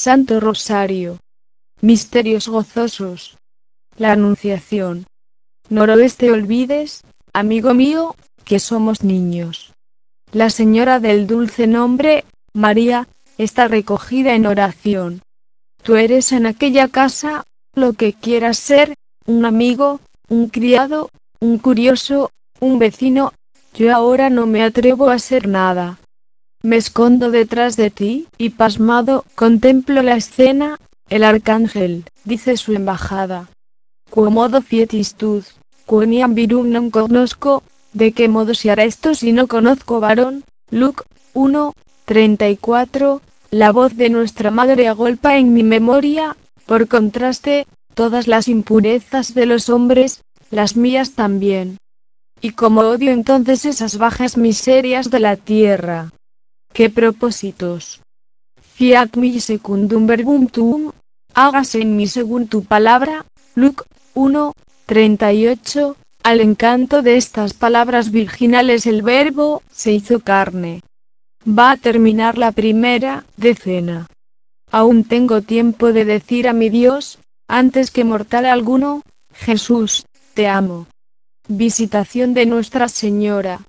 [0.00, 1.18] Santo Rosario.
[1.80, 3.36] Misterios gozosos.
[3.96, 5.06] La Anunciación.
[5.70, 8.14] Noroeste olvides, amigo mío,
[8.44, 9.72] que somos niños.
[10.30, 13.08] La Señora del dulce nombre, María,
[13.38, 15.22] está recogida en oración.
[15.82, 17.42] Tú eres en aquella casa,
[17.74, 18.94] lo que quieras ser,
[19.26, 21.10] un amigo, un criado,
[21.40, 22.30] un curioso,
[22.60, 23.32] un vecino,
[23.74, 25.98] yo ahora no me atrevo a ser nada.
[26.68, 30.78] Me escondo detrás de ti, y pasmado, contemplo la escena,
[31.08, 33.48] el arcángel, dice su embajada.
[34.10, 35.44] Quomodo fietis tud,
[35.86, 37.64] quoniam virum non conozco,
[37.96, 41.72] de qué modo se hará esto si no conozco varón, Luke 1,
[42.04, 47.64] 34, la voz de nuestra madre agolpa en mi memoria, por contraste,
[47.94, 51.78] todas las impurezas de los hombres, las mías también.
[52.42, 56.12] Y como odio entonces esas bajas miserias de la tierra,
[56.72, 58.00] ¿Qué propósitos?
[58.60, 60.92] Fiat mi secundum verbum tuum,
[61.34, 63.26] hágase en mí según tu palabra.
[63.54, 63.84] Luke
[64.14, 64.52] 1,
[64.86, 65.96] 38.
[66.22, 70.82] Al encanto de estas palabras virginales el verbo se hizo carne.
[71.46, 74.06] Va a terminar la primera decena.
[74.70, 80.86] Aún tengo tiempo de decir a mi Dios, antes que mortal alguno, Jesús, te amo.
[81.48, 83.60] Visitación de Nuestra Señora.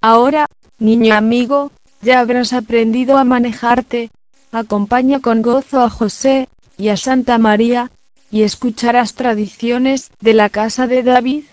[0.00, 0.46] Ahora,
[0.78, 1.70] niño amigo,
[2.02, 4.10] ya habrás aprendido a manejarte.
[4.50, 7.90] Acompaña con gozo a José, y a Santa María,
[8.30, 11.44] y escucharás tradiciones de la casa de David,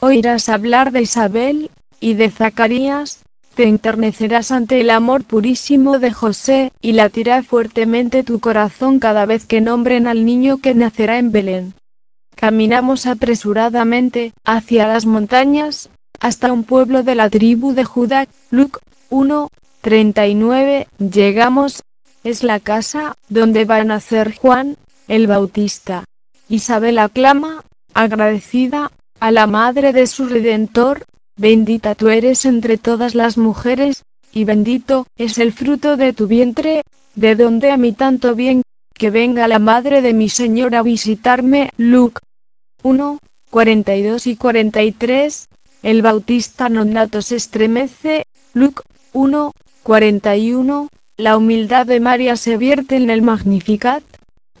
[0.00, 1.70] oirás hablar de Isabel,
[2.00, 8.38] y de Zacarías, te enternecerás ante el amor purísimo de José, y latirá fuertemente tu
[8.40, 11.74] corazón cada vez que nombren al niño que nacerá en Belén.
[12.36, 18.78] Caminamos apresuradamente, hacia las montañas, hasta un pueblo de la tribu de Judá, Luke
[19.10, 20.88] 1, 39.
[20.98, 21.82] Llegamos.
[22.24, 24.76] Es la casa donde va a nacer Juan,
[25.06, 26.04] el Bautista.
[26.48, 28.90] Isabel aclama, agradecida,
[29.20, 31.04] a la madre de su Redentor,
[31.36, 36.82] bendita tú eres entre todas las mujeres, y bendito es el fruto de tu vientre,
[37.14, 38.62] de donde a mí tanto bien,
[38.94, 41.70] que venga la madre de mi Señor a visitarme.
[41.76, 42.20] Luke
[42.82, 43.18] 1,
[43.50, 45.48] 42 y 43.
[45.82, 48.24] El Bautista nonato se estremece.
[48.54, 49.52] Luke 1,
[49.82, 50.88] 41.
[51.16, 54.02] La humildad de María se vierte en el Magnificat.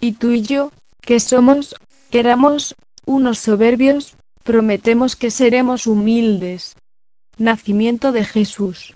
[0.00, 1.74] Y tú y yo, que somos,
[2.10, 2.74] que éramos,
[3.04, 6.76] unos soberbios, prometemos que seremos humildes.
[7.36, 8.94] Nacimiento de Jesús.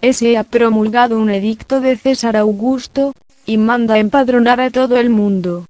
[0.00, 3.12] Ese ha promulgado un edicto de César Augusto,
[3.46, 5.66] y manda empadronar a todo el mundo.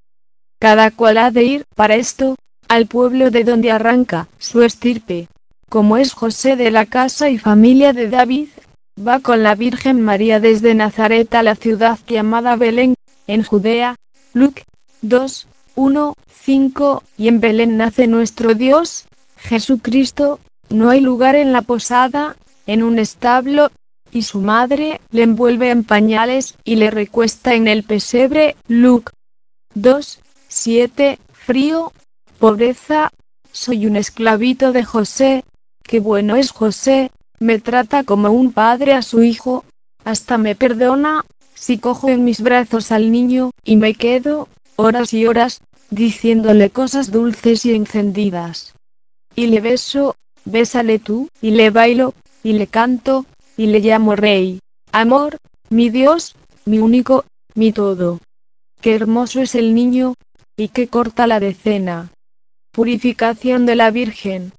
[0.59, 2.37] Cada cual ha de ir, para esto,
[2.69, 5.29] al pueblo de donde arranca su estirpe.
[5.69, 8.49] Como es José de la casa y familia de David,
[8.99, 12.95] va con la Virgen María desde Nazaret a la ciudad llamada Belén,
[13.27, 13.97] en Judea.
[14.35, 14.65] Luke
[15.03, 21.63] 2, 1, 5, y en Belén nace nuestro Dios, Jesucristo, no hay lugar en la
[21.63, 22.37] posada,
[22.67, 23.71] en un establo,
[24.11, 28.57] y su madre le envuelve en pañales y le recuesta en el pesebre.
[28.69, 29.13] Luke
[29.75, 31.93] 2, 7, frío,
[32.39, 33.11] pobreza,
[33.53, 35.45] soy un esclavito de José,
[35.83, 37.11] qué bueno es José,
[37.43, 39.65] me trata como un padre a su hijo,
[40.05, 45.27] hasta me perdona, si cojo en mis brazos al niño, y me quedo, horas y
[45.27, 45.61] horas,
[45.91, 48.75] diciéndole cosas dulces y encendidas.
[49.35, 50.15] Y le beso,
[50.45, 53.27] bésale tú, y le bailo, y le canto,
[53.57, 54.61] y le llamo rey.
[54.93, 55.39] Amor,
[55.69, 58.21] mi Dios, mi único, mi todo.
[58.81, 60.15] Qué hermoso es el niño,
[60.57, 62.13] y qué corta la decena.
[62.73, 64.53] Purificación de la Virgen.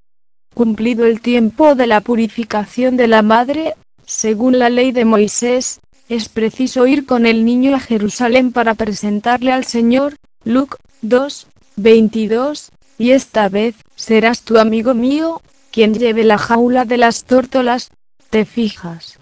[0.53, 3.73] Cumplido el tiempo de la purificación de la madre,
[4.05, 9.51] según la ley de Moisés, es preciso ir con el niño a Jerusalén para presentarle
[9.51, 10.15] al Señor.
[10.45, 11.47] Luke 2,
[11.77, 12.69] 22,
[12.99, 15.41] y esta vez, serás tu amigo mío,
[15.71, 17.89] quien lleve la jaula de las tórtolas,
[18.29, 19.17] te fijas.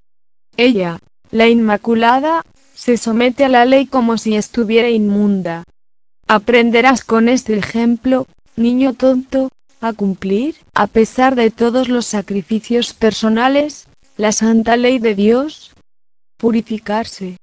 [0.58, 1.00] Ella,
[1.32, 2.44] la Inmaculada,
[2.74, 5.64] se somete a la ley como si estuviera inmunda.
[6.28, 8.28] Aprenderás con este ejemplo,
[8.58, 9.50] niño tonto,
[9.82, 15.74] a cumplir, a pesar de todos los sacrificios personales, la santa ley de Dios.
[16.38, 17.38] Purificarse.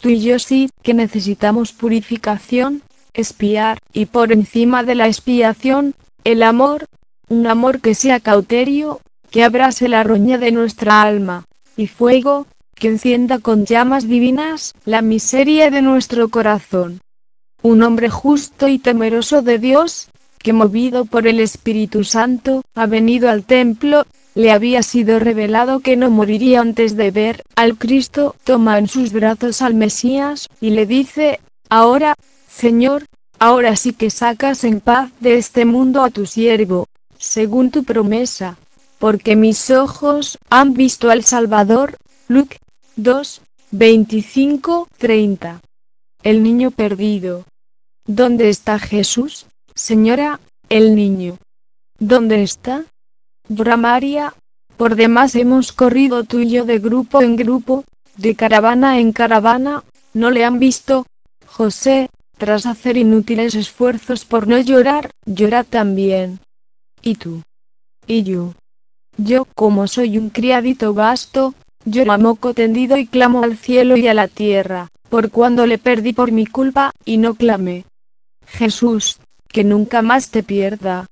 [0.00, 2.82] Tú y yo sí que necesitamos purificación,
[3.14, 5.94] espiar, y por encima de la expiación,
[6.24, 6.84] el amor,
[7.28, 9.00] un amor que sea cauterio,
[9.30, 11.44] que abrase la roña de nuestra alma,
[11.76, 17.00] y fuego, que encienda con llamas divinas la miseria de nuestro corazón.
[17.62, 23.28] Un hombre justo y temeroso de Dios, que movido por el Espíritu Santo, ha venido
[23.28, 28.78] al templo, le había sido revelado que no moriría antes de ver al Cristo, toma
[28.78, 32.14] en sus brazos al Mesías, y le dice, Ahora,
[32.48, 33.04] Señor,
[33.38, 36.86] ahora sí que sacas en paz de este mundo a tu siervo,
[37.18, 38.56] según tu promesa,
[38.98, 41.98] porque mis ojos han visto al Salvador.
[42.28, 42.58] Luke
[42.96, 45.60] 2, 25, 30.
[46.22, 47.44] El niño perdido.
[48.06, 49.46] ¿Dónde está Jesús,
[49.78, 50.40] señora?
[50.68, 51.38] El niño.
[51.98, 52.84] ¿Dónde está?
[53.48, 54.34] Llora María.
[54.76, 57.84] Por demás hemos corrido tú y yo de grupo en grupo,
[58.16, 59.82] de caravana en caravana,
[60.12, 61.06] no le han visto.
[61.46, 66.38] José, tras hacer inútiles esfuerzos por no llorar, llora también.
[67.02, 67.42] ¿Y tú?
[68.06, 68.54] ¿Y yo?
[69.16, 71.54] Yo, como soy un criadito vasto,
[71.84, 75.78] yo a moco tendido y clamo al cielo y a la tierra por cuando le
[75.78, 77.84] perdí por mi culpa, y no clamé.
[78.46, 81.06] Jesús, que nunca más te pierda.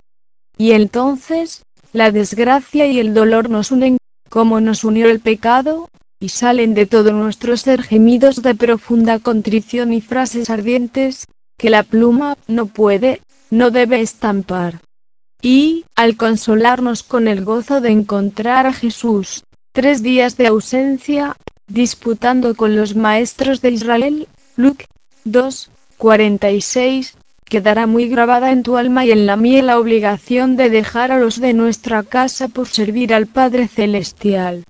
[0.56, 1.62] Y entonces,
[1.92, 3.98] la desgracia y el dolor nos unen,
[4.28, 5.88] como nos unió el pecado,
[6.20, 11.26] y salen de todo nuestro ser gemidos de profunda contrición y frases ardientes,
[11.58, 14.80] que la pluma no puede, no debe estampar.
[15.42, 21.36] Y, al consolarnos con el gozo de encontrar a Jesús, tres días de ausencia,
[21.66, 24.86] disputando con los maestros de Israel, Luke
[25.24, 27.16] 2, 46,
[27.48, 31.18] quedará muy grabada en tu alma y en la mía la obligación de dejar a
[31.18, 34.64] los de nuestra casa por servir al Padre Celestial.